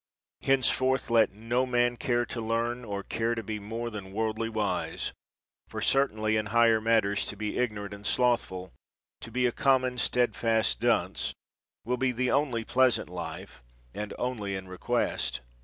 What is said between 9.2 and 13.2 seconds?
be a common, steadfast dunce, will be the only pleasant